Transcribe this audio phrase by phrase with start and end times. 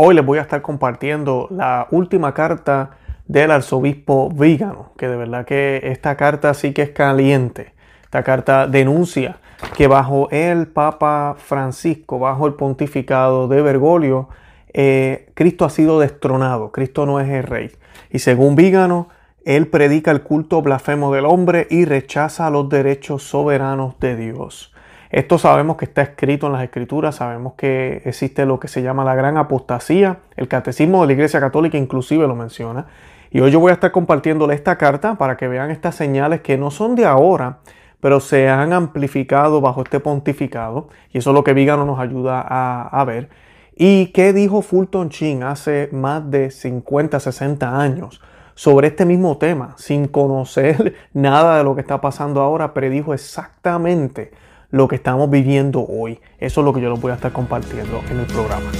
[0.00, 2.90] Hoy les voy a estar compartiendo la última carta
[3.26, 7.74] del arzobispo Vígano, que de verdad que esta carta sí que es caliente.
[8.04, 9.40] Esta carta denuncia
[9.76, 14.28] que bajo el Papa Francisco, bajo el pontificado de Bergoglio,
[14.72, 17.72] eh, Cristo ha sido destronado, Cristo no es el rey.
[18.08, 19.08] Y según Vígano,
[19.44, 24.72] él predica el culto blasfemo del hombre y rechaza los derechos soberanos de Dios.
[25.10, 29.04] Esto sabemos que está escrito en las escrituras, sabemos que existe lo que se llama
[29.04, 32.86] la gran apostasía, el catecismo de la Iglesia Católica inclusive lo menciona.
[33.30, 36.58] Y hoy yo voy a estar compartiéndole esta carta para que vean estas señales que
[36.58, 37.58] no son de ahora,
[38.00, 40.88] pero se han amplificado bajo este pontificado.
[41.10, 43.30] Y eso es lo que Vígano nos ayuda a, a ver.
[43.76, 48.20] ¿Y qué dijo Fulton Chin hace más de 50, 60 años?
[48.54, 54.32] sobre este mismo tema, sin conocer nada de lo que está pasando ahora, predijo exactamente
[54.70, 56.20] lo que estamos viviendo hoy.
[56.38, 58.70] Eso es lo que yo les voy a estar compartiendo en el programa.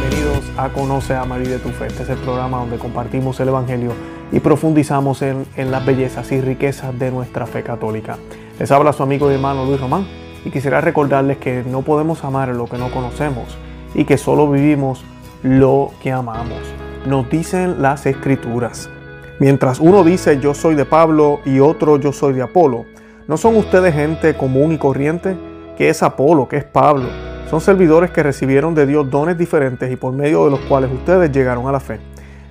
[0.00, 1.88] Bienvenidos a Conoce a María de tu Fe.
[1.88, 3.92] Este es el programa donde compartimos el Evangelio
[4.32, 8.16] y profundizamos en, en las bellezas y riquezas de nuestra fe católica.
[8.58, 10.06] Les habla su amigo y hermano Luis Román
[10.46, 13.58] y quisiera recordarles que no podemos amar lo que no conocemos
[13.94, 15.04] y que solo vivimos
[15.42, 16.60] lo que amamos.
[17.06, 18.90] Nos dicen las escrituras.
[19.38, 22.84] Mientras uno dice yo soy de Pablo y otro yo soy de Apolo,
[23.26, 25.36] ¿no son ustedes gente común y corriente?
[25.78, 26.46] que es Apolo?
[26.46, 27.08] que es Pablo?
[27.48, 31.32] Son servidores que recibieron de Dios dones diferentes y por medio de los cuales ustedes
[31.32, 32.00] llegaron a la fe.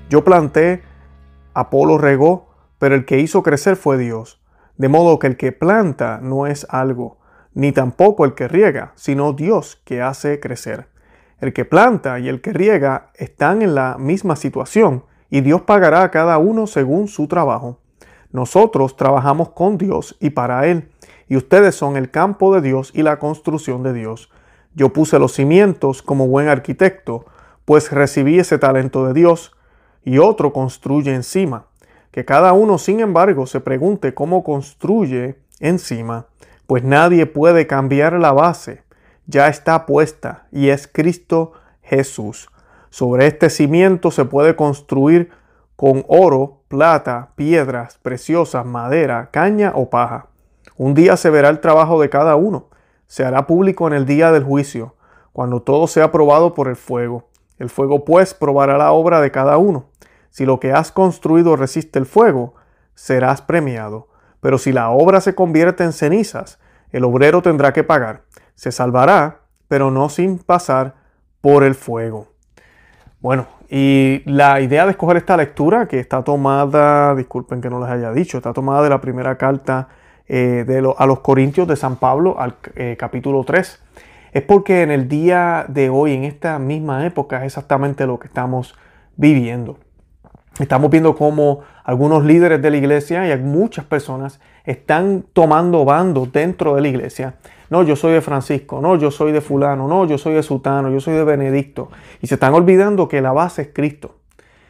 [0.09, 0.81] Yo planté,
[1.53, 4.41] Apolo regó, pero el que hizo crecer fue Dios.
[4.77, 7.19] De modo que el que planta no es algo,
[7.53, 10.88] ni tampoco el que riega, sino Dios que hace crecer.
[11.39, 16.03] El que planta y el que riega están en la misma situación y Dios pagará
[16.03, 17.79] a cada uno según su trabajo.
[18.31, 20.89] Nosotros trabajamos con Dios y para Él,
[21.27, 24.29] y ustedes son el campo de Dios y la construcción de Dios.
[24.75, 27.25] Yo puse los cimientos como buen arquitecto,
[27.65, 29.55] pues recibí ese talento de Dios,
[30.03, 31.67] y otro construye encima.
[32.11, 36.27] Que cada uno, sin embargo, se pregunte cómo construye encima,
[36.67, 38.83] pues nadie puede cambiar la base
[39.29, 41.53] ya está puesta y es Cristo
[41.83, 42.49] Jesús.
[42.89, 45.29] Sobre este cimiento se puede construir
[45.75, 50.29] con oro, plata, piedras preciosas, madera, caña o paja.
[50.77, 52.69] Un día se verá el trabajo de cada uno.
[53.05, 54.95] Se hará público en el día del juicio,
[55.31, 57.29] cuando todo sea probado por el fuego.
[57.59, 59.85] El fuego pues probará la obra de cada uno.
[60.31, 62.55] Si lo que has construido resiste el fuego,
[62.95, 64.07] serás premiado.
[64.41, 66.57] Pero si la obra se convierte en cenizas,
[66.91, 68.23] el obrero tendrá que pagar
[68.59, 69.37] se salvará,
[69.69, 70.95] pero no sin pasar
[71.39, 72.27] por el fuego.
[73.21, 77.89] Bueno, y la idea de escoger esta lectura, que está tomada, disculpen que no les
[77.89, 79.87] haya dicho, está tomada de la primera carta
[80.27, 83.81] eh, de a los Corintios de San Pablo, al eh, capítulo 3,
[84.33, 88.27] es porque en el día de hoy, en esta misma época, es exactamente lo que
[88.27, 88.75] estamos
[89.15, 89.79] viviendo.
[90.57, 96.75] Estamos viendo cómo algunos líderes de la iglesia y muchas personas están tomando bandos dentro
[96.75, 97.35] de la iglesia
[97.69, 100.89] no, yo soy de Francisco, no, yo soy de fulano, no, yo soy de Sutano,
[100.89, 101.89] yo soy de Benedicto.
[102.19, 104.15] Y se están olvidando que la base es Cristo.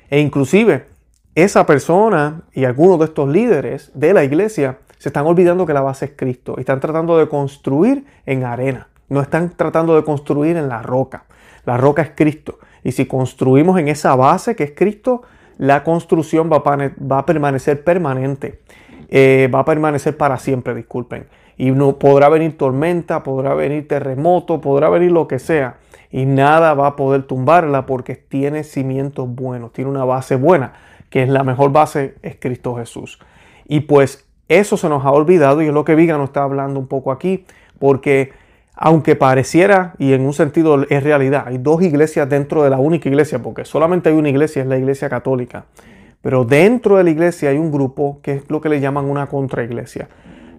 [0.10, 0.88] E inclusive
[1.34, 5.82] esa persona y algunos de estos líderes de la iglesia se están olvidando que la
[5.82, 6.56] base es Cristo.
[6.58, 8.90] Y están tratando de construir en arena.
[9.08, 11.24] No están tratando de construir en la roca.
[11.66, 12.60] La roca es Cristo.
[12.84, 15.22] Y si construimos en esa base que es Cristo,
[15.60, 16.64] la construcción va
[17.20, 18.62] a, permanecer permanente.
[19.10, 21.28] Eh, va a permanecer para siempre, disculpen
[21.60, 25.76] y no podrá venir tormenta, podrá venir terremoto, podrá venir lo que sea
[26.10, 30.74] y nada va a poder tumbarla porque tiene cimientos buenos, tiene una base buena,
[31.10, 33.20] que es la mejor base es Cristo Jesús.
[33.68, 36.80] Y pues eso se nos ha olvidado y es lo que Viga nos está hablando
[36.80, 37.46] un poco aquí,
[37.78, 38.32] porque
[38.82, 43.10] aunque pareciera, y en un sentido es realidad, hay dos iglesias dentro de la única
[43.10, 45.66] iglesia, porque solamente hay una iglesia, es la iglesia católica,
[46.22, 49.28] pero dentro de la iglesia hay un grupo que es lo que le llaman una
[49.28, 50.08] contraiglesia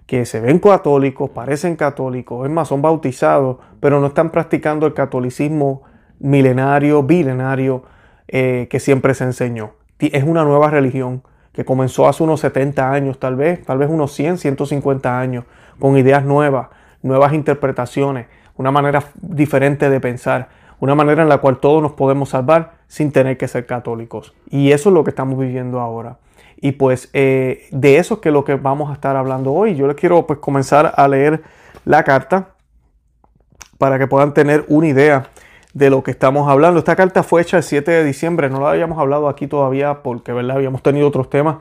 [0.05, 4.93] que se ven católicos, parecen católicos, es más, son bautizados, pero no están practicando el
[4.93, 5.81] catolicismo
[6.19, 7.83] milenario, bilenario
[8.27, 9.71] eh, que siempre se enseñó.
[9.97, 14.11] Es una nueva religión que comenzó hace unos 70 años, tal vez, tal vez unos
[14.13, 15.45] 100, 150 años,
[15.79, 16.67] con ideas nuevas,
[17.01, 20.49] nuevas interpretaciones, una manera diferente de pensar,
[20.79, 24.33] una manera en la cual todos nos podemos salvar sin tener que ser católicos.
[24.49, 26.17] Y eso es lo que estamos viviendo ahora.
[26.57, 29.75] Y pues eh, de eso es que lo que vamos a estar hablando hoy.
[29.75, 31.41] Yo les quiero pues comenzar a leer
[31.85, 32.49] la carta
[33.77, 35.29] para que puedan tener una idea
[35.73, 36.79] de lo que estamos hablando.
[36.79, 40.33] Esta carta fue hecha el 7 de diciembre, no la habíamos hablado aquí todavía porque
[40.33, 40.57] ¿verdad?
[40.57, 41.57] habíamos tenido otros temas,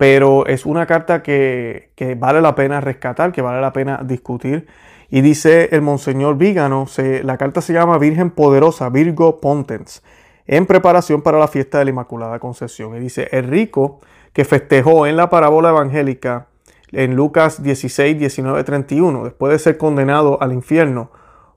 [0.00, 4.66] pero es una carta que, vale la pena rescatar, que vale la pena discutir.
[5.10, 6.86] Y dice el Monseñor Vígano,
[7.22, 10.02] la carta se llama Virgen Poderosa, Virgo Pontens,
[10.46, 12.96] en preparación para la fiesta de la Inmaculada Concepción.
[12.96, 14.00] Y dice, el rico
[14.32, 16.46] que festejó en la parábola evangélica
[16.92, 21.10] en Lucas 16, 19, 31, después de ser condenado al infierno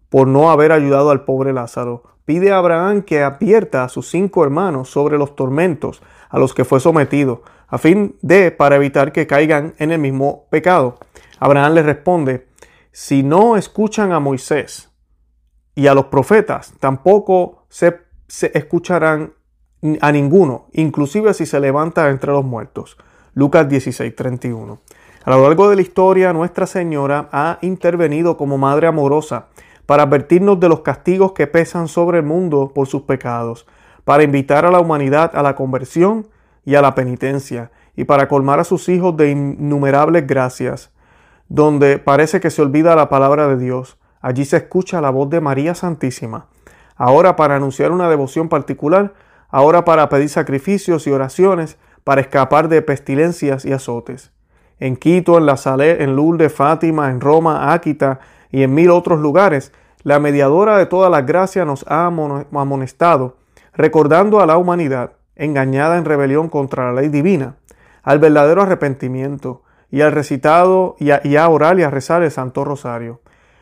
[0.09, 4.43] por no haber ayudado al pobre Lázaro, pide a Abraham que advierta a sus cinco
[4.43, 7.43] hermanos sobre los tormentos a los que fue sometido
[7.73, 10.99] a fin de para evitar que caigan en el mismo pecado.
[11.39, 12.47] Abraham le responde,
[12.91, 14.91] si no escuchan a Moisés
[15.73, 18.01] y a los profetas, tampoco se,
[18.53, 19.33] escucharán
[20.01, 22.95] a ninguno, inclusive si se levanta entre los muertos.
[23.33, 24.79] Lucas 16, 31.
[25.25, 29.47] A lo largo de la historia, Nuestra Señora ha intervenido como Madre amorosa
[29.87, 33.65] para advertirnos de los castigos que pesan sobre el mundo por sus pecados,
[34.03, 36.27] para invitar a la humanidad a la conversión
[36.65, 40.91] y a la penitencia, y para colmar a sus hijos de innumerables gracias.
[41.49, 45.41] Donde parece que se olvida la palabra de Dios, allí se escucha la voz de
[45.41, 46.47] María Santísima.
[46.95, 49.13] Ahora para anunciar una devoción particular,
[49.49, 54.31] ahora para pedir sacrificios y oraciones, para escapar de pestilencias y azotes.
[54.79, 58.19] En Quito, en La Salé, en Lourdes, Fátima, en Roma, Áquita
[58.51, 59.71] y en mil otros lugares,
[60.01, 63.37] la mediadora de todas las gracias nos ha amonestado,
[63.73, 67.55] recordando a la humanidad engañada en rebelión contra la ley divina,
[68.03, 73.21] al verdadero arrepentimiento y al recitado y a, orar y a rezar el Santo Rosario.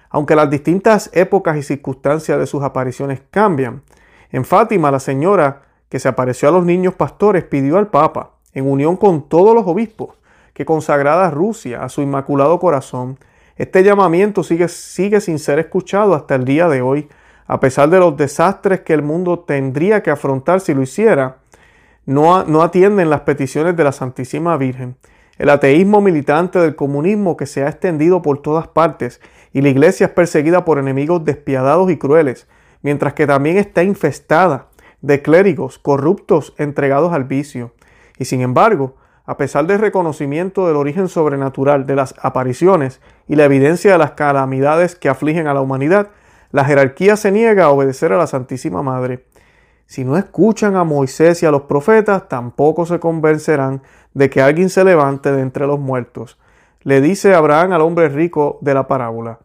[0.09, 3.83] Aunque las distintas épocas y circunstancias de sus apariciones cambian,
[4.31, 8.69] en Fátima la señora que se apareció a los niños pastores pidió al Papa, en
[8.69, 10.15] unión con todos los obispos,
[10.53, 13.17] que consagrada Rusia a su inmaculado corazón,
[13.57, 17.09] este llamamiento sigue, sigue sin ser escuchado hasta el día de hoy,
[17.45, 21.40] a pesar de los desastres que el mundo tendría que afrontar si lo hiciera,
[22.05, 24.95] no, atienden las peticiones de la Santísima Virgen.
[25.37, 29.21] El ateísmo militante del comunismo que se ha extendido por todas partes
[29.53, 32.47] y la iglesia es perseguida por enemigos despiadados y crueles,
[32.81, 34.67] mientras que también está infestada
[35.01, 37.73] de clérigos corruptos entregados al vicio.
[38.17, 38.95] Y sin embargo,
[39.25, 44.11] a pesar del reconocimiento del origen sobrenatural de las apariciones y la evidencia de las
[44.11, 46.09] calamidades que afligen a la humanidad,
[46.51, 49.25] la jerarquía se niega a obedecer a la Santísima Madre.
[49.91, 53.81] Si no escuchan a Moisés y a los profetas, tampoco se convencerán
[54.13, 56.39] de que alguien se levante de entre los muertos.
[56.79, 59.39] Le dice Abraham al hombre rico de la parábola.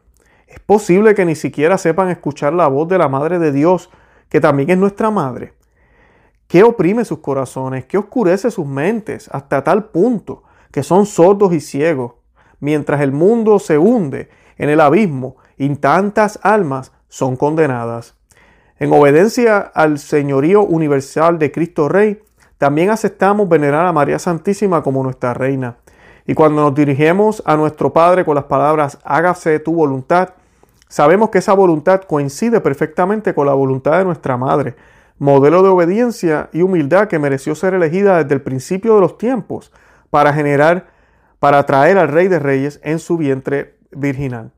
[0.47, 3.91] Es posible que ni siquiera sepan escuchar la voz de la Madre de Dios,
[4.29, 5.55] que también es nuestra Madre.
[6.47, 7.85] ¿Qué oprime sus corazones?
[7.87, 12.13] ¿Qué oscurece sus mentes hasta tal punto que son sordos y ciegos?
[12.61, 14.29] Mientras el mundo se hunde
[14.59, 18.16] en el abismo y tantas almas son condenadas.
[18.79, 22.21] En obediencia al señorío universal de Cristo Rey,
[22.59, 25.77] también aceptamos venerar a María Santísima como nuestra reina.
[26.27, 30.35] Y cuando nos dirigimos a nuestro Padre con las palabras hágase tu voluntad,
[30.89, 34.75] sabemos que esa voluntad coincide perfectamente con la voluntad de nuestra Madre,
[35.19, 39.73] modelo de obediencia y humildad que mereció ser elegida desde el principio de los tiempos
[40.11, 40.89] para generar,
[41.39, 44.53] para traer al Rey de Reyes en su vientre virginal.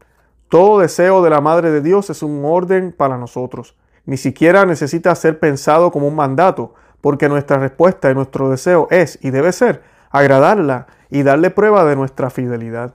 [0.49, 3.77] Todo deseo de la Madre de Dios es un orden para nosotros.
[4.08, 6.72] Ni siquiera necesita ser pensado como un mandato,
[7.02, 11.94] porque nuestra respuesta y nuestro deseo es y debe ser agradarla y darle prueba de
[11.94, 12.94] nuestra fidelidad.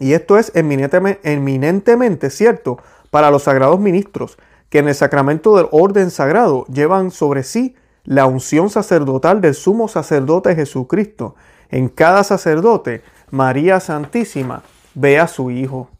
[0.00, 2.78] Y esto es eminentemente cierto
[3.10, 4.36] para los sagrados ministros,
[4.70, 9.86] que en el sacramento del orden sagrado llevan sobre sí la unción sacerdotal del sumo
[9.86, 11.36] sacerdote Jesucristo.
[11.68, 14.64] En cada sacerdote, María Santísima
[14.94, 15.90] ve a su Hijo.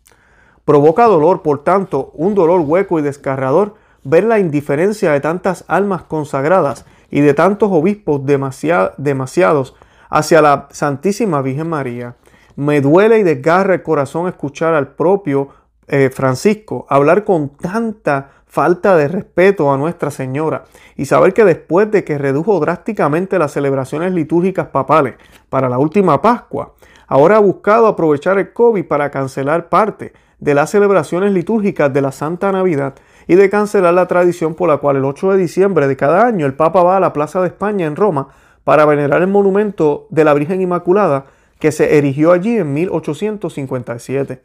[0.64, 6.02] Provoca dolor, por tanto, un dolor hueco y desgarrador ver la indiferencia de tantas almas
[6.02, 9.74] consagradas y de tantos obispos demasiados
[10.10, 12.16] hacia la Santísima Virgen María.
[12.56, 15.48] Me duele y desgarra el corazón escuchar al propio
[15.86, 20.64] eh, Francisco hablar con tanta falta de respeto a Nuestra Señora
[20.96, 25.16] y saber que después de que redujo drásticamente las celebraciones litúrgicas papales
[25.50, 26.74] para la última Pascua,
[27.06, 32.12] ahora ha buscado aprovechar el COVID para cancelar parte de las celebraciones litúrgicas de la
[32.12, 32.94] Santa Navidad
[33.26, 36.46] y de cancelar la tradición por la cual el 8 de diciembre de cada año
[36.46, 38.28] el Papa va a la Plaza de España en Roma
[38.64, 41.26] para venerar el monumento de la Virgen Inmaculada
[41.58, 44.42] que se erigió allí en 1857.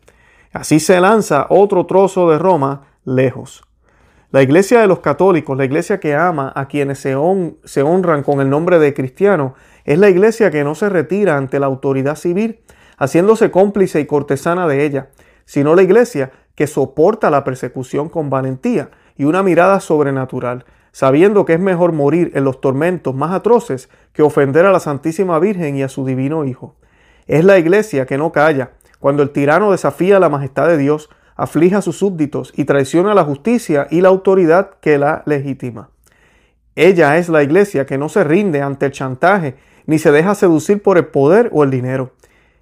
[0.54, 3.64] Así se lanza otro trozo de Roma lejos.
[4.32, 7.18] La iglesia de los católicos, la iglesia que ama a quienes se,
[7.64, 9.56] se honran con el nombre de cristiano,
[9.86, 12.60] es la iglesia que no se retira ante la autoridad civil,
[12.98, 15.10] haciéndose cómplice y cortesana de ella,
[15.46, 21.54] sino la iglesia que soporta la persecución con valentía y una mirada sobrenatural, sabiendo que
[21.54, 25.84] es mejor morir en los tormentos más atroces que ofender a la Santísima Virgen y
[25.84, 26.76] a su Divino Hijo.
[27.28, 31.78] Es la Iglesia que no calla, cuando el tirano desafía la majestad de Dios, aflige
[31.78, 35.92] a sus súbditos y traiciona la justicia y la autoridad que la legitima.
[36.76, 40.84] Ella es la Iglesia que no se rinde ante el chantaje ni se deja seducir
[40.84, 42.12] por el poder o el dinero.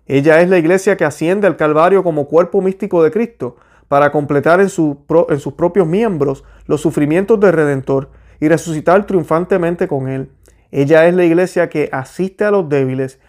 [0.05, 4.59] Ella es la Iglesia que asciende al Calvario como cuerpo místico de Cristo, para completar
[4.59, 10.29] en, en sus propios miembros los sufrimientos del Redentor y resucitar triunfantemente con Él.
[10.71, 13.19] Ella es la iglesia que asiste a los débiles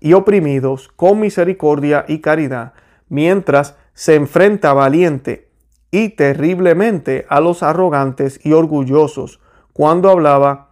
[0.00, 2.72] y oprimidos con misericordia y caridad,
[3.08, 5.48] mientras se enfrenta valiente
[5.90, 9.40] y terriblemente a los arrogantes y orgullosos.
[9.72, 10.70] Cuando hablaba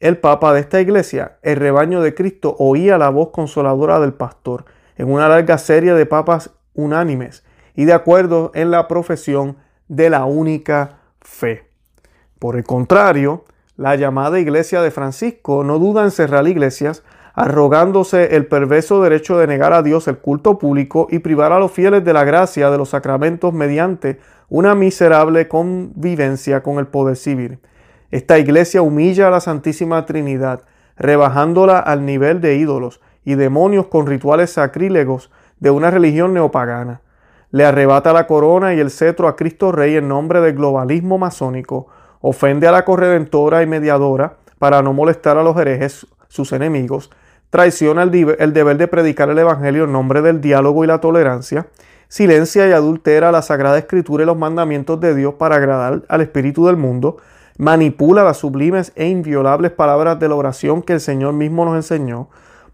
[0.00, 4.64] el Papa de esta iglesia, el rebaño de Cristo oía la voz consoladora del pastor
[4.96, 7.44] en una larga serie de papas unánimes
[7.78, 9.56] y de acuerdo en la profesión
[9.86, 11.68] de la única fe.
[12.40, 13.44] Por el contrario,
[13.76, 17.04] la llamada Iglesia de Francisco no duda en cerrar iglesias,
[17.34, 21.70] arrogándose el perverso derecho de negar a Dios el culto público y privar a los
[21.70, 24.18] fieles de la gracia de los sacramentos mediante
[24.48, 27.60] una miserable convivencia con el poder civil.
[28.10, 30.62] Esta iglesia humilla a la Santísima Trinidad,
[30.96, 35.30] rebajándola al nivel de ídolos y demonios con rituales sacrílegos
[35.60, 37.02] de una religión neopagana
[37.50, 41.86] le arrebata la corona y el cetro a Cristo Rey en nombre del globalismo masónico,
[42.20, 47.10] ofende a la corredentora y mediadora para no molestar a los herejes, sus enemigos,
[47.50, 48.10] traiciona el,
[48.52, 51.66] deber de predicar el Evangelio en nombre del diálogo y la tolerancia,
[52.08, 56.66] silencia y adultera la Sagrada Escritura y los mandamientos de Dios para agradar al Espíritu
[56.66, 57.16] del mundo,
[57.56, 62.28] manipula las sublimes e inviolables palabras de la oración que el Señor mismo nos enseñó,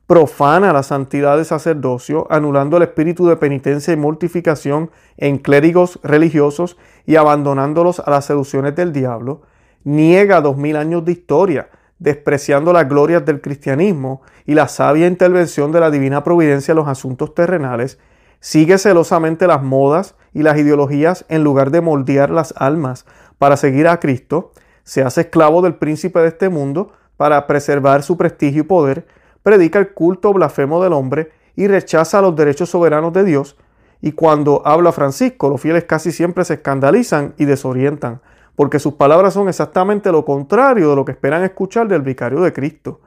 [0.07, 6.77] profana la santidad del sacerdocio, anulando el espíritu de penitencia y mortificación en clérigos religiosos
[7.07, 9.43] y abandonándolos a las seducciones del diablo,
[9.85, 11.69] niega dos mil años de historia,
[11.99, 16.89] despreciando las glorias del cristianismo y la sabia intervención de la divina providencia en los
[16.89, 17.99] asuntos terrenales,
[18.41, 23.07] sigue celosamente las modas y las ideologías en lugar de moldear las almas
[23.39, 28.19] para seguir a Cristo, se hace esclavo del príncipe de este mundo para preservar su
[28.19, 29.07] prestigio y poder,
[29.45, 33.57] predica el culto blasfemo del hombre y rechaza los derechos soberanos de Dios.
[34.01, 38.21] Y cuando habla Francisco, los fieles casi siempre se escandalizan y desorientan,
[38.57, 42.53] porque sus palabras son exactamente lo contrario de lo que esperan escuchar del vicario de
[42.53, 43.01] Cristo.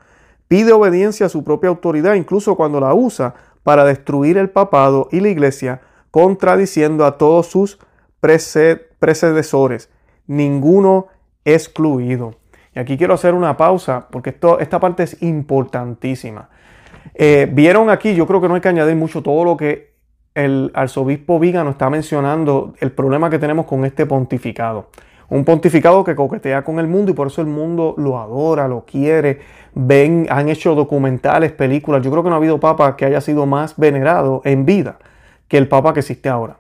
[0.48, 5.20] Pide obediencia a su propia autoridad, incluso cuando la usa para destruir el papado y
[5.20, 7.80] la iglesia, contradiciendo a todos sus
[8.20, 9.90] predecesores,
[10.26, 11.08] ninguno
[11.46, 12.36] excluido.
[12.78, 16.48] Y aquí quiero hacer una pausa porque esta parte es importantísima.
[17.16, 19.96] Eh, vieron aquí, yo creo que no hay que añadir mucho todo lo que
[20.36, 24.90] el arzobispo nos está mencionando, el problema que tenemos con este pontificado.
[25.28, 28.86] Un pontificado que coquetea con el mundo y por eso el mundo lo adora, lo
[28.86, 29.40] quiere.
[30.30, 32.04] Han hecho documentales, películas.
[32.04, 35.00] Yo creo que no ha habido papa que haya sido más venerado en vida
[35.48, 36.58] que el papa que existe ahora.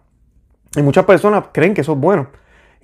[0.76, 2.30] Y muchas personas creen que eso es bueno.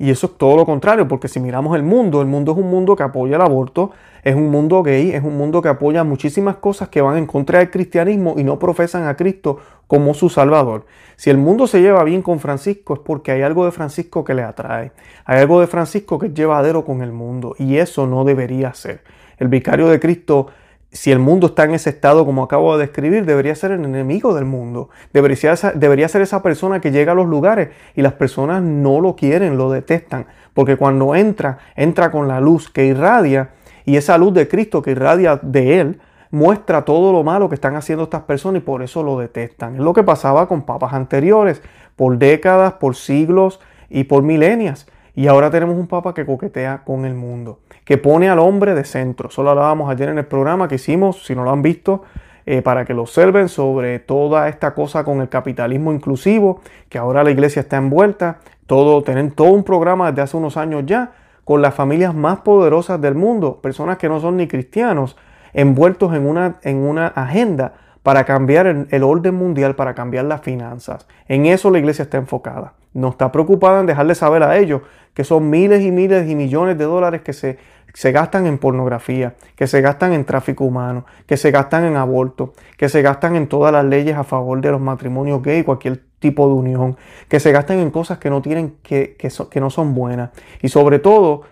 [0.04, 2.70] Y eso es todo lo contrario, porque si miramos el mundo, el mundo es un
[2.70, 3.92] mundo que apoya el aborto,
[4.22, 7.60] es un mundo gay, es un mundo que apoya muchísimas cosas que van en contra
[7.60, 10.86] del cristianismo y no profesan a Cristo como su Salvador.
[11.16, 14.34] Si el mundo se lleva bien con Francisco es porque hay algo de Francisco que
[14.34, 14.92] le atrae,
[15.24, 19.06] hay algo de Francisco que es llevadero con el mundo y eso no debería ser.
[19.38, 20.48] El vicario de Cristo
[20.94, 24.36] si el mundo está en ese estado como acabo de describir, debería ser el enemigo
[24.36, 24.90] del mundo.
[25.12, 29.58] Debería, ser esa persona que llega a los lugares y las personas no lo quieren,
[29.58, 30.28] lo detestan.
[30.54, 33.50] Porque cuando entra, entra con la luz que irradia
[33.86, 37.76] y esa luz de Cristo que irradia de Él muestra todo lo malo que están
[37.76, 39.76] haciendo estas personas y por eso lo detestan.
[39.76, 41.64] Es lo que pasaba con papas anteriores,
[41.96, 43.60] por décadas, por siglos
[43.90, 44.86] y por milenias.
[45.16, 48.86] Y ahora tenemos un papa que coquetea con el mundo que pone al hombre de
[48.86, 49.30] centro.
[49.30, 52.04] Solo hablábamos ayer en el programa que hicimos, si no lo han visto,
[52.46, 57.24] eh, para que lo observen sobre toda esta cosa con el capitalismo inclusivo, que ahora
[57.24, 61.12] la iglesia está envuelta, todo, tienen todo un programa desde hace unos años ya,
[61.44, 65.18] con las familias más poderosas del mundo, personas que no son ni cristianos,
[65.54, 71.08] envueltos en una, en una agenda para cambiar el, orden mundial, para cambiar las finanzas.
[71.28, 72.74] En eso la iglesia está enfocada.
[72.94, 74.82] No está preocupada en dejarle saber a ellos
[75.14, 77.58] que son miles y miles y millones de dólares que se,
[77.94, 82.54] se gastan en pornografía, que se gastan en tráfico humano, que se gastan en aborto,
[82.78, 86.48] que se gastan en todas las leyes a favor de los matrimonios gay, cualquier tipo
[86.48, 86.98] de unión,
[87.30, 90.32] que se gastan en cosas que no tienen, que, que, que no son buenas.
[90.62, 91.44] Y sobre todo,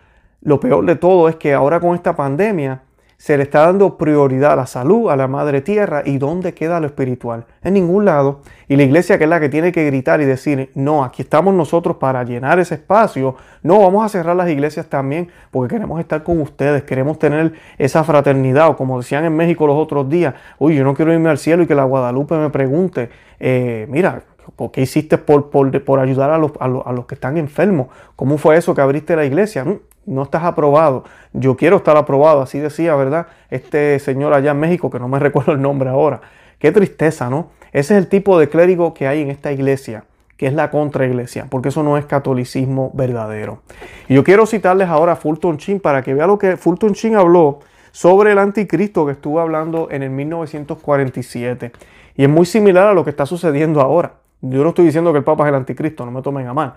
[0.41, 2.81] lo peor de todo es que ahora con esta pandemia,
[3.21, 6.79] se le está dando prioridad a la salud, a la madre tierra y dónde queda
[6.79, 7.45] lo espiritual.
[7.61, 8.41] En ningún lado.
[8.67, 11.53] Y la iglesia que es la que tiene que gritar y decir, no, aquí estamos
[11.53, 13.35] nosotros para llenar ese espacio.
[13.61, 18.03] No, vamos a cerrar las iglesias también porque queremos estar con ustedes, queremos tener esa
[18.03, 18.69] fraternidad.
[18.69, 21.61] O como decían en México los otros días, uy, yo no quiero irme al cielo
[21.61, 24.23] y que la Guadalupe me pregunte, eh, mira,
[24.71, 27.87] ¿qué hiciste por, por, ayudar a los, a, los, a los que están enfermos?
[28.15, 29.63] ¿Cómo fue eso que abriste la iglesia?
[29.65, 31.03] Mm, no estás aprobado.
[31.33, 33.27] Yo quiero estar aprobado, así decía, ¿verdad?
[33.49, 36.21] Este señor allá en México, que no me recuerdo el nombre ahora.
[36.59, 37.49] Qué tristeza, ¿no?
[37.71, 40.03] Ese es el tipo de clérigo que hay en esta iglesia,
[40.37, 43.61] que es la contraiglesia, porque eso no es catolicismo verdadero.
[44.07, 47.15] Y yo quiero citarles ahora a Fulton Chin para que vean lo que Fulton Chin
[47.15, 47.59] habló
[47.91, 51.71] sobre el anticristo que estuvo hablando en el 1947.
[52.15, 54.13] Y es muy similar a lo que está sucediendo ahora.
[54.41, 56.73] Yo no estoy diciendo que el Papa es el anticristo, no me tomen a mal.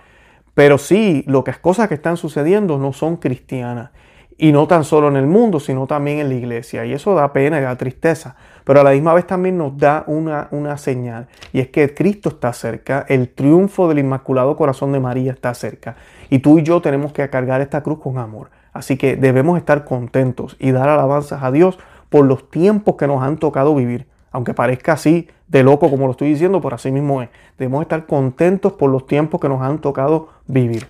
[0.55, 3.91] Pero sí, lo que las cosas que están sucediendo no son cristianas.
[4.37, 6.85] Y no tan solo en el mundo, sino también en la iglesia.
[6.85, 8.35] Y eso da pena y da tristeza.
[8.65, 11.29] Pero a la misma vez también nos da una, una señal.
[11.53, 13.07] Y es que Cristo está cerca.
[13.09, 15.97] El triunfo del Inmaculado Corazón de María está cerca.
[16.31, 18.51] Y tú y yo tenemos que cargar esta cruz con amor.
[18.73, 21.79] Así que debemos estar contentos y dar alabanzas a Dios
[22.09, 26.11] por los tiempos que nos han tocado vivir aunque parezca así de loco como lo
[26.11, 27.29] estoy diciendo, por así mismo es.
[27.57, 30.89] Debemos estar contentos por los tiempos que nos han tocado vivir.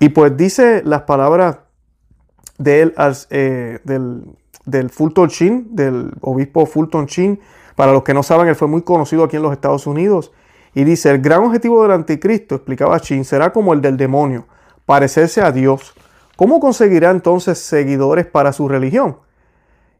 [0.00, 1.58] Y pues dice las palabras
[2.64, 4.24] eh, del,
[4.64, 7.38] del Fulton Sheen, del obispo Fulton Sheen.
[7.76, 10.32] Para los que no saben, él fue muy conocido aquí en los Estados Unidos.
[10.74, 14.46] Y dice, el gran objetivo del anticristo, explicaba Sheen, será como el del demonio,
[14.84, 15.94] parecerse a Dios.
[16.34, 19.18] ¿Cómo conseguirá entonces seguidores para su religión?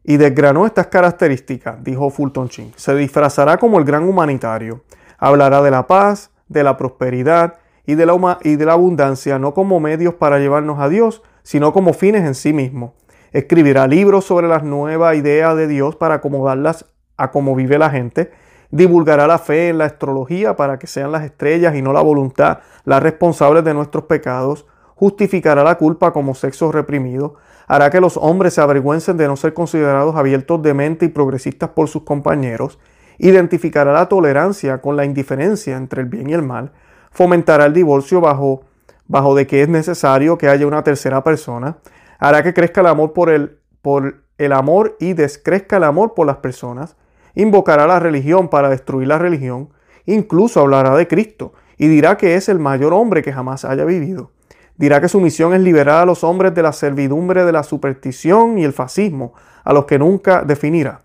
[0.03, 2.73] Y desgranó estas características, dijo Fulton Chin.
[2.75, 4.81] Se disfrazará como el gran humanitario.
[5.17, 7.55] Hablará de la paz, de la prosperidad
[7.85, 11.73] y de la, y de la abundancia, no como medios para llevarnos a Dios, sino
[11.73, 12.95] como fines en sí mismo.
[13.31, 18.31] Escribirá libros sobre las nuevas ideas de Dios para acomodarlas a cómo vive la gente.
[18.71, 22.59] Divulgará la fe en la astrología para que sean las estrellas y no la voluntad
[22.83, 24.65] las responsables de nuestros pecados.
[24.95, 27.35] Justificará la culpa como sexo reprimido
[27.71, 31.69] hará que los hombres se avergüencen de no ser considerados abiertos de mente y progresistas
[31.69, 32.79] por sus compañeros,
[33.17, 36.73] identificará la tolerancia con la indiferencia entre el bien y el mal,
[37.11, 38.63] fomentará el divorcio bajo,
[39.07, 41.77] bajo de que es necesario que haya una tercera persona,
[42.19, 46.27] hará que crezca el amor por el, por el amor y descrezca el amor por
[46.27, 46.97] las personas,
[47.35, 49.69] invocará la religión para destruir la religión,
[50.05, 54.31] incluso hablará de Cristo y dirá que es el mayor hombre que jamás haya vivido.
[54.77, 58.57] Dirá que su misión es liberar a los hombres de la servidumbre de la superstición
[58.57, 61.01] y el fascismo, a los que nunca definirá.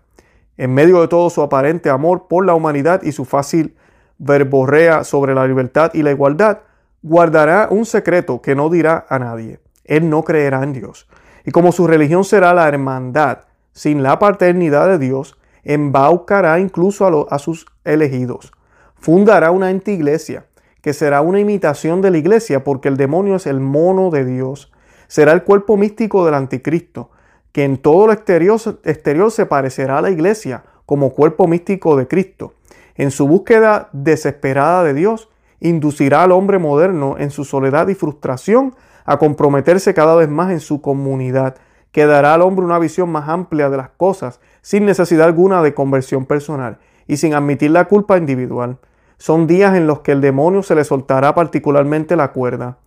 [0.57, 3.75] En medio de todo su aparente amor por la humanidad y su fácil
[4.17, 6.59] verborrea sobre la libertad y la igualdad,
[7.03, 9.59] guardará un secreto que no dirá a nadie.
[9.85, 11.07] Él no creerá en Dios.
[11.45, 13.39] Y como su religión será la hermandad,
[13.71, 18.51] sin la paternidad de Dios, embaucará incluso a, a sus elegidos.
[18.95, 20.45] Fundará una antiglesia
[20.87, 24.71] que será una imitación de la iglesia porque el demonio es el mono de Dios.
[25.09, 27.09] Será el cuerpo místico del anticristo,
[27.51, 32.07] que en todo lo exterior, exterior se parecerá a la iglesia como cuerpo místico de
[32.07, 32.53] Cristo.
[32.95, 35.27] En su búsqueda desesperada de Dios,
[35.59, 38.73] inducirá al hombre moderno en su soledad y frustración
[39.03, 41.57] a comprometerse cada vez más en su comunidad,
[41.91, 45.73] que dará al hombre una visión más amplia de las cosas, sin necesidad alguna de
[45.73, 48.77] conversión personal y sin admitir la culpa individual.
[49.17, 52.77] Son días en los que el demonio se le soltará particularmente la cuerda.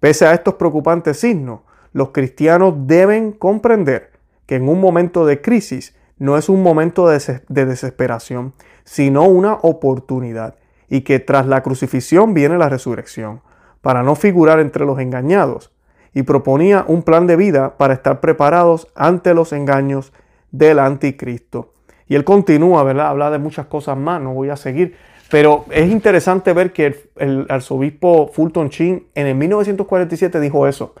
[0.00, 1.60] Pese a estos preocupantes signos,
[1.92, 4.12] los cristianos deben comprender
[4.46, 10.54] que en un momento de crisis no es un momento de, desesperación, sino una oportunidad,
[10.88, 13.42] y que tras la crucifixión viene la resurrección,
[13.82, 15.72] para no figurar entre los engañados,
[16.14, 20.12] y proponía un plan de vida para estar preparados ante los engaños
[20.50, 21.74] del anticristo.
[22.08, 23.08] Y él continúa, ¿verdad?
[23.08, 24.96] Habla de muchas cosas más, no voy a seguir,
[25.30, 30.94] pero es interesante ver que el, arzobispo Fulton Sheen en el 1947 dijo eso.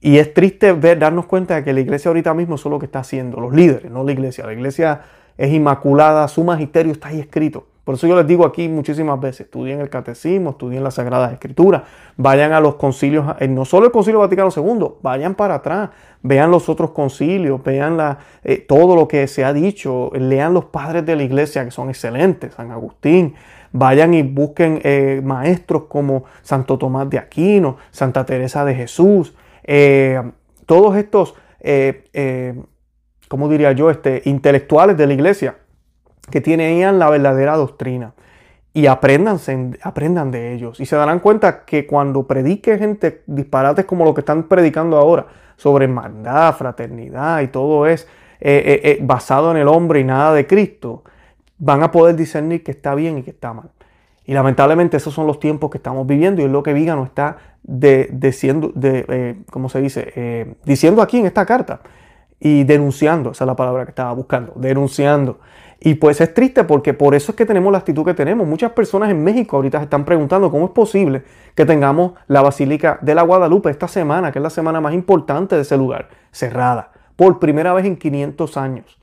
[0.00, 2.86] Y es triste ver, darnos cuenta de que la iglesia ahorita mismo es lo que
[2.86, 4.46] está haciendo, los líderes, no la iglesia.
[4.46, 5.02] La iglesia
[5.36, 7.66] es inmaculada, su magisterio está ahí escrito.
[7.84, 11.82] Por eso yo les digo aquí muchísimas veces, estudien el catecismo, estudien las Sagradas Escrituras,
[12.16, 15.90] vayan a los concilios, eh, no solo el Concilio Vaticano II, vayan para atrás,
[16.22, 20.66] vean los otros concilios, vean la, eh, todo lo que se ha dicho, lean los
[20.66, 23.34] padres de la iglesia que son excelentes, San Agustín,
[23.72, 29.34] vayan y busquen eh, maestros como Santo Tomás de Aquino, Santa Teresa de Jesús,
[30.66, 31.34] todos estos,
[33.28, 35.54] ¿cómo diría yo?, este, intelectuales de la iglesia
[36.30, 38.14] que tenían la verdadera doctrina
[38.72, 40.78] y aprendan de ellos.
[40.80, 45.26] Y se darán cuenta que cuando predique gente disparates como lo que están predicando ahora
[45.56, 48.06] sobre hermandad, fraternidad y todo es
[48.40, 51.02] eh, eh, basado en el hombre y nada de Cristo,
[51.58, 53.70] van a poder discernir que está bien y que está mal.
[54.24, 57.38] Y lamentablemente esos son los tiempos que estamos viviendo y es lo que Vígano está
[57.62, 60.56] de, de, ¿cómo se dice?
[60.64, 61.80] diciendo aquí en esta carta
[62.38, 65.40] y denunciando, esa es la palabra que estaba buscando, denunciando.
[65.82, 68.46] Y pues es triste porque por eso es que tenemos la actitud que tenemos.
[68.46, 71.22] Muchas personas en México ahorita se están preguntando cómo es posible
[71.54, 75.56] que tengamos la Basílica de la Guadalupe esta semana, que es la semana más importante
[75.56, 78.98] de ese lugar, cerrada, por primera vez en 500 años.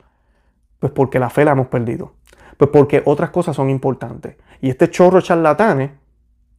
[0.78, 2.12] Pues porque la fe la hemos perdido.
[2.56, 4.36] Pues porque otras cosas son importantes.
[4.60, 5.90] Y este chorro charlatanes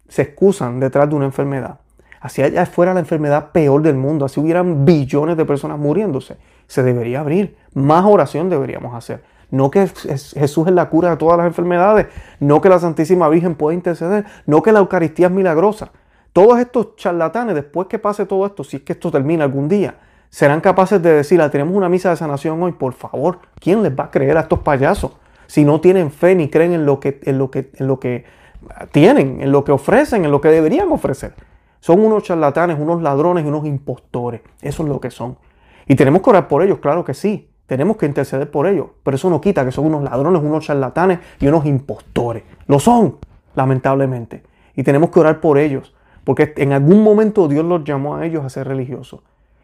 [0.10, 1.80] se excusan detrás de una enfermedad.
[2.20, 6.36] Así allá fuera la enfermedad peor del mundo, así hubieran billones de personas muriéndose.
[6.68, 7.56] Se debería abrir.
[7.74, 9.24] Más oración deberíamos hacer.
[9.52, 12.08] No que Jesús es la cura de todas las enfermedades,
[12.40, 15.92] no que la Santísima Virgen puede interceder, no que la Eucaristía es milagrosa.
[16.34, 19.96] Todos estos charlatanes, después que pase todo esto, si es que esto termina algún día,
[20.30, 23.92] serán capaces de decir, ah, tenemos una misa de sanación hoy, por favor, ¿quién les
[23.92, 25.14] va a creer a estos payasos?
[25.48, 28.26] Si no tienen fe ni creen en lo que, en lo que, en lo que
[28.92, 31.34] tienen, en lo que ofrecen, en lo que deberían ofrecer.
[31.80, 34.42] Son unos charlatanes, unos ladrones y unos impostores.
[34.62, 35.38] Eso es lo que son.
[35.88, 37.49] Y tenemos que orar por ellos, claro que sí.
[37.70, 41.20] Tenemos que interceder por ellos, pero eso no quita que son unos ladrones, unos charlatanes
[41.40, 42.42] y unos impostores.
[42.66, 43.18] Lo son,
[43.54, 44.42] lamentablemente.
[44.76, 48.44] Y tenemos que orar por ellos, porque en algún momento Dios los llamó a ellos
[48.44, 49.22] a ser religiosos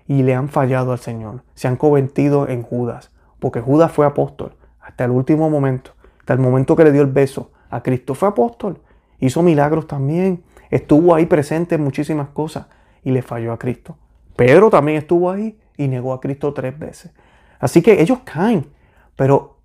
[0.08, 1.42] y le han fallado al Señor.
[1.56, 6.40] Se han convertido en Judas, porque Judas fue apóstol hasta el último momento, hasta el
[6.40, 8.14] momento que le dio el beso a Cristo.
[8.14, 8.78] Fue apóstol,
[9.20, 12.68] hizo milagros también, estuvo ahí presente en muchísimas cosas
[13.04, 13.98] y le falló a Cristo.
[14.36, 17.12] Pedro también estuvo ahí y negó a Cristo tres veces.
[17.60, 18.68] Así que ellos caen.
[19.16, 19.58] Pero,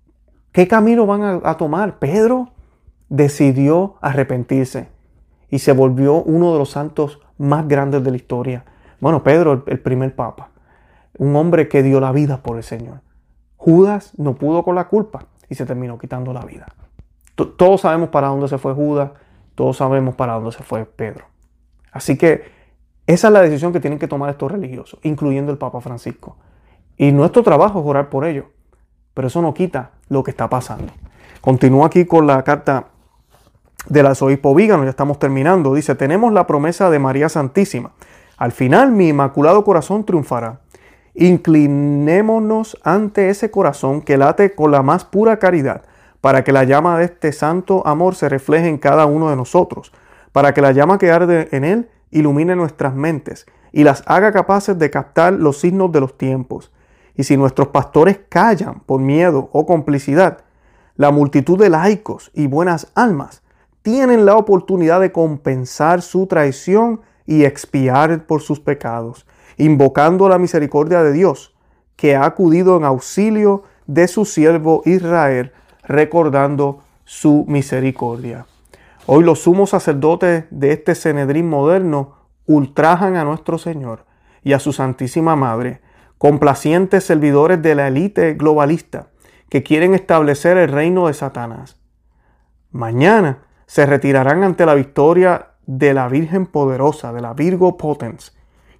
[0.51, 1.99] ¿qué camino van a, tomar?
[1.99, 2.49] Pedro
[3.09, 4.87] decidió arrepentirse
[5.49, 8.65] y se volvió uno de los santos más grandes de la historia.
[8.99, 10.49] Bueno, Pedro, el, primer papa,
[11.17, 13.01] un hombre que dio la vida por el Señor.
[13.57, 16.67] Judas no pudo con la culpa y se terminó quitando la vida.
[17.35, 19.11] Todos sabemos para dónde se fue Judas,
[19.55, 21.25] todos sabemos para dónde se fue Pedro.
[21.91, 22.43] Así que
[23.07, 26.37] esa es la decisión que tienen que tomar estos religiosos, incluyendo el Papa Francisco.
[27.01, 28.51] Y nuestro trabajo es orar por ello.
[29.15, 30.93] Pero eso no quita lo que está pasando.
[31.41, 32.89] Continúa aquí con la carta
[33.87, 35.73] del arzobispo Vígano, ya estamos terminando.
[35.73, 37.93] Dice, tenemos la promesa de María Santísima.
[38.37, 40.59] Al final mi inmaculado corazón triunfará.
[41.15, 45.81] Inclinémonos ante ese corazón que late con la más pura caridad,
[46.21, 49.91] para que la llama de este santo amor se refleje en cada uno de nosotros,
[50.31, 54.77] para que la llama que arde en él ilumine nuestras mentes y las haga capaces
[54.77, 56.71] de captar los signos de los tiempos
[57.15, 60.39] y si nuestros pastores callan por miedo o complicidad,
[60.95, 63.41] la multitud de laicos y buenas almas
[63.81, 69.25] tienen la oportunidad de compensar su traición y expiar por sus pecados,
[69.57, 71.55] invocando la misericordia de Dios,
[71.95, 75.51] que ha acudido en auxilio de su siervo Israel,
[75.83, 78.45] recordando su misericordia.
[79.07, 84.05] Hoy los sumos sacerdotes de este Cenedrín moderno ultrajan a nuestro Señor
[84.43, 85.81] y a su Santísima Madre,
[86.21, 89.07] complacientes servidores de la élite globalista
[89.49, 91.81] que quieren establecer el reino de Satanás.
[92.69, 98.37] Mañana se retirarán ante la victoria de la Virgen poderosa, de la Virgo Potens,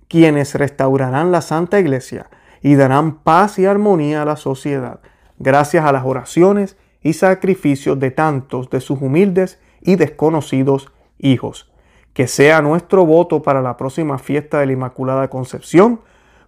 [0.08, 2.30] quienes restaurarán la Santa Iglesia
[2.62, 4.99] y darán paz y armonía a la sociedad,
[5.39, 11.71] gracias a las oraciones y sacrificios de tantos de sus humildes y desconocidos hijos.
[12.13, 16.01] Que sea nuestro voto para la próxima fiesta de la Inmaculada Concepción,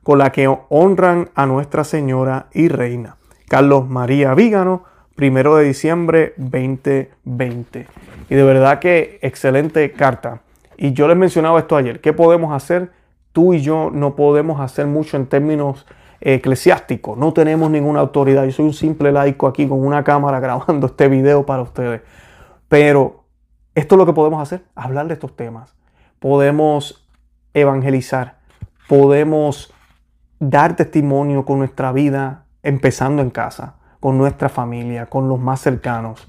[0.03, 3.17] con la que honran a Nuestra Señora y Reina.
[3.47, 4.83] Carlos María Vígano,
[5.15, 7.87] primero de diciembre 2020.
[8.29, 10.41] Y de verdad que excelente carta.
[10.77, 12.01] Y yo les mencionaba esto ayer.
[12.01, 12.91] ¿Qué podemos hacer?
[13.31, 15.85] Tú y yo no podemos hacer mucho en términos
[16.19, 17.17] eclesiásticos.
[17.17, 18.45] No tenemos ninguna autoridad.
[18.45, 22.01] Yo soy un simple laico aquí con una cámara grabando este video para ustedes.
[22.67, 23.23] Pero
[23.75, 25.75] esto es lo que podemos hacer, hablar de estos temas.
[26.19, 27.07] Podemos
[27.53, 28.37] evangelizar.
[28.87, 29.72] Podemos
[30.49, 36.27] dar testimonio con nuestra vida, empezando en casa, con nuestra familia, con los más cercanos.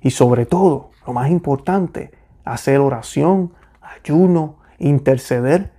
[0.00, 2.10] Y sobre todo, lo más importante,
[2.44, 5.72] hacer oración, ayuno, interceder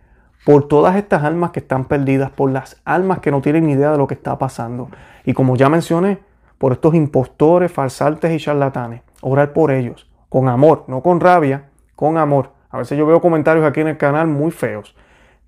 [0.46, 3.98] por todas estas almas que están perdidas, por las almas que no tienen idea de
[3.98, 4.90] lo que está pasando.
[5.26, 6.20] Y como ya mencioné,
[6.58, 9.02] por estos impostores, falsantes y charlatanes.
[9.22, 12.52] Orar por ellos, con amor, no con rabia, con amor.
[12.70, 14.96] A veces yo veo comentarios aquí en el canal muy feos.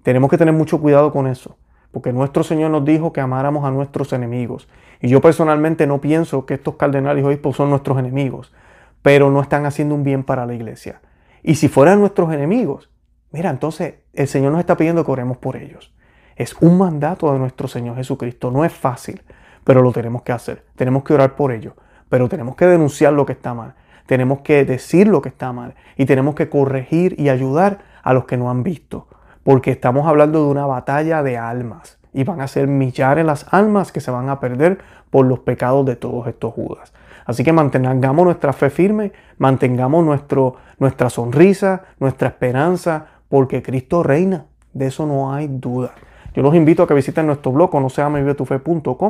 [0.04, 1.58] Tenemos que tener mucho cuidado con eso
[1.96, 4.68] porque nuestro Señor nos dijo que amáramos a nuestros enemigos.
[5.00, 8.54] Y yo personalmente no pienso que estos cardenales y obispos son nuestros enemigos,
[9.02, 11.00] pero no están haciendo un bien para la iglesia.
[11.42, 12.90] Y si fueran nuestros enemigos,
[13.32, 15.96] mira, entonces el Señor nos está pidiendo que oremos por ellos.
[16.36, 19.24] Es un mandato de nuestro Señor Jesucristo, no es fácil,
[19.64, 20.66] pero lo tenemos que hacer.
[20.76, 21.76] Tenemos que orar por ellos,
[22.10, 23.76] pero tenemos que denunciar lo que está mal.
[24.06, 28.26] Tenemos que decir lo que está mal y tenemos que corregir y ayudar a los
[28.26, 29.08] que no han visto,
[29.46, 33.92] porque estamos hablando de una batalla de almas y van a ser millares las almas
[33.92, 34.80] que se van a perder
[35.12, 36.94] por los pecados de todos estos judas.
[37.26, 44.46] Así que mantengamos nuestra fe firme, mantengamos nuestro, nuestra sonrisa, nuestra esperanza, porque Cristo reina.
[44.74, 45.92] De eso no hay duda.
[46.34, 47.88] Yo los invito a que visiten nuestro blog, no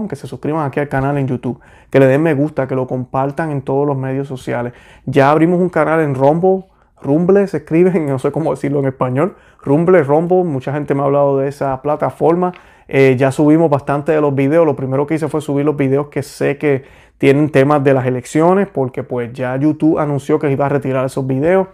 [0.10, 2.88] que se suscriban aquí al canal en YouTube, que le den me gusta, que lo
[2.88, 4.74] compartan en todos los medios sociales.
[5.06, 6.66] Ya abrimos un canal en Rumble,
[7.02, 11.06] Rumble se escribe, no sé cómo decirlo en español, Rumble, Rumble, mucha gente me ha
[11.06, 12.54] hablado de esa plataforma.
[12.88, 16.08] Eh, ya subimos bastante de los videos, lo primero que hice fue subir los videos
[16.08, 16.84] que sé que
[17.18, 21.26] tienen temas de las elecciones, porque pues ya YouTube anunció que iba a retirar esos
[21.26, 21.68] videos.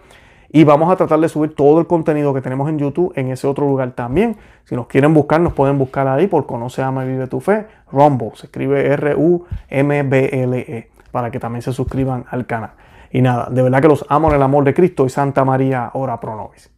[0.54, 3.46] Y vamos a tratar de subir todo el contenido que tenemos en YouTube en ese
[3.46, 4.36] otro lugar también.
[4.64, 7.66] Si nos quieren buscar, nos pueden buscar ahí por Conoce, Ama y Vive tu Fe.
[7.90, 12.72] Rumble, se escribe R-U-M-B-L-E, para que también se suscriban al canal.
[13.12, 15.90] Y nada, de verdad que los amo en el amor de Cristo y Santa María,
[15.92, 16.71] ora pro nobis.